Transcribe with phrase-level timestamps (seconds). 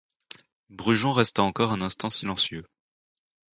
[0.71, 2.65] Brujon resta encore un instant silencieux.